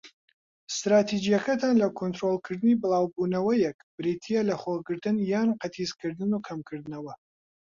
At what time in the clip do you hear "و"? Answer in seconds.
6.33-6.43